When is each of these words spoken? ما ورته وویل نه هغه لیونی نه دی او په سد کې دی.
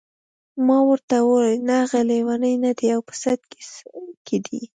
ما 0.65 0.77
ورته 0.89 1.15
وویل 1.21 1.59
نه 1.67 1.75
هغه 1.81 1.99
لیونی 2.09 2.53
نه 2.63 2.71
دی 2.77 2.87
او 2.95 3.01
په 3.07 3.13
سد 3.23 3.41
کې 4.25 4.37
دی. 4.45 4.61